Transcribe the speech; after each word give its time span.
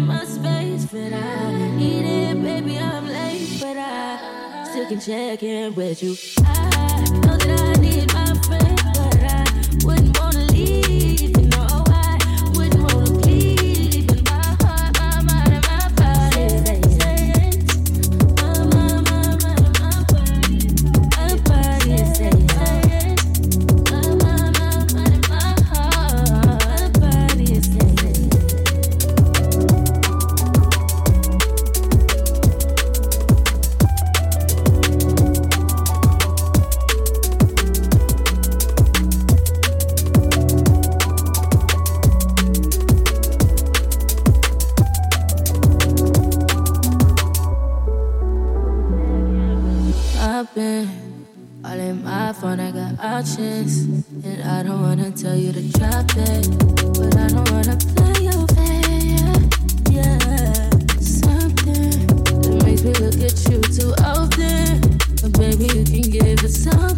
in 0.00 0.06
my 0.06 0.24
space, 0.24 0.86
but 0.86 1.12
I 1.12 1.76
need 1.76 2.04
it, 2.04 2.42
baby. 2.42 2.78
I'm 2.78 3.06
late, 3.06 3.58
but 3.60 3.76
I 3.76 4.64
still 4.70 4.86
can 4.86 5.00
check 5.00 5.42
in 5.42 5.74
with 5.74 6.02
you. 6.02 6.16
I 6.44 7.04
know 7.22 7.36
that 7.36 7.76
I 7.76 7.80
need. 7.80 7.99
Options. 53.02 54.04
And 54.24 54.42
I 54.42 54.62
don't 54.62 54.82
wanna 54.82 55.10
tell 55.10 55.34
you 55.34 55.52
to 55.52 55.62
drop 55.78 56.04
it, 56.16 56.46
but 56.92 57.16
I 57.16 57.28
don't 57.28 57.50
wanna 57.50 57.76
play 57.96 58.24
your 58.24 58.46
fair. 58.48 59.32
Yeah, 59.90 60.18
something 61.00 62.06
that 62.42 62.62
makes 62.62 62.82
me 62.82 62.92
look 62.92 63.16
at 63.24 63.40
you 63.48 63.60
too 63.72 63.94
often. 64.04 64.80
But 65.22 65.32
baby, 65.38 65.64
you 65.78 65.84
can 65.84 66.10
give 66.10 66.44
it 66.44 66.52
some. 66.52 66.89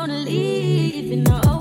wanna 0.00 0.16
leave, 0.16 1.10
you 1.10 1.16
know. 1.16 1.59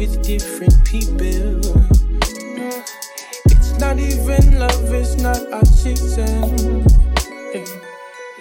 with 0.00 0.22
different 0.22 0.72
people. 0.86 1.60
It's 3.52 3.78
not 3.78 3.98
even 3.98 4.58
love, 4.58 4.94
it's 4.94 5.16
not 5.16 5.36
oxygen. 5.52 6.86
season. 7.52 7.80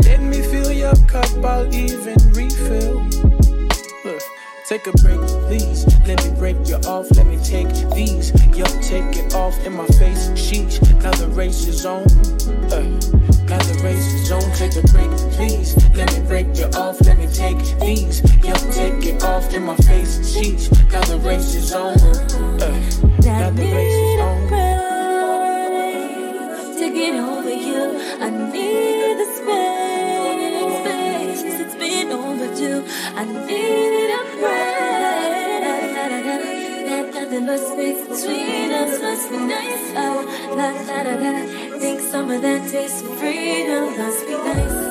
Let 0.06 0.22
me 0.22 0.41
fill 0.41 0.72
your 0.72 0.95
cup, 1.08 1.28
I'll 1.43 1.67
even 1.76 2.15
refill. 2.32 3.04
Look, 4.06 4.22
take 4.69 4.88
a 4.88 4.93
break, 5.04 5.19
please. 5.48 5.86
Let 6.08 6.24
me 6.24 6.32
break 6.39 6.56
you 6.65 6.78
off, 6.88 7.12
let 7.17 7.28
me 7.28 7.38
take 7.43 7.67
these. 7.93 8.32
Yo, 8.56 8.63
take 8.80 9.17
it 9.19 9.36
off 9.36 9.60
in 9.65 9.74
my 9.74 9.88
face. 10.00 10.30
Sheesh, 10.39 10.80
now 11.04 11.12
the 11.12 11.28
race 11.28 11.67
is 11.67 11.86
on. 11.86 12.04
Uh. 12.72 12.88
Now 13.50 13.58
the 13.58 13.82
race 13.84 14.13
is 14.13 14.32
on, 14.32 14.43
take 14.56 14.78
a 14.78 14.86
break, 14.93 15.10
please. 15.36 15.76
Let 15.93 16.08
me 16.13 16.26
break 16.26 16.56
you 16.56 16.67
off, 16.80 17.02
let 17.02 17.17
me 17.17 17.28
take 17.28 17.60
these. 17.82 18.22
Yo, 18.45 18.54
my 19.69 19.75
face 19.86 20.34
cheeks. 20.34 20.71
Now 20.91 21.03
the 21.03 21.17
race 21.19 21.53
is 21.53 21.71
over. 21.73 21.93
Uh, 21.93 22.73
now 23.21 23.51
the 23.51 23.62
race 23.62 23.99
is 24.08 24.19
over. 24.29 24.69
To 26.79 26.86
get 26.97 27.13
over 27.13 27.53
you, 27.67 27.84
I 28.19 28.29
need 28.53 29.17
the 29.21 29.27
space. 29.38 30.62
It's 31.62 31.75
been 31.75 32.12
overdue. 32.12 32.84
I 33.15 33.23
need 33.25 34.10
a 34.10 34.21
break. 34.41 34.89
Nothing 37.13 37.45
but 37.45 37.60
space 37.60 38.01
between 38.08 38.71
us 38.71 38.93
must 39.03 39.29
be 39.29 39.38
nice. 39.38 39.93
Oh, 39.95 40.25
la 40.58 40.69
la 40.89 40.99
la 41.08 41.15
la. 41.23 41.34
Think 41.77 41.99
some 41.99 42.32
of 42.32 42.41
that 42.41 42.62
taste 42.71 43.05
of 43.05 43.12
freedom 43.19 43.86
must 43.99 44.25
be 44.25 44.34
nice. 44.34 44.88